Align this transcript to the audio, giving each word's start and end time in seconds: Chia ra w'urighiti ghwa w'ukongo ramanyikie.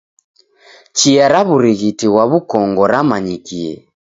Chia 0.97 1.25
ra 1.31 1.41
w'urighiti 1.47 2.05
ghwa 2.11 2.23
w'ukongo 2.29 2.83
ramanyikie. 2.91 3.69